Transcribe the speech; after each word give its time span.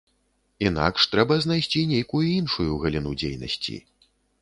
Інакш 0.67 1.01
трэба 1.13 1.37
знайсці 1.45 1.85
нейкую 1.93 2.25
іншую 2.41 2.69
галіну 2.87 3.11
дзейнасці. 3.23 3.81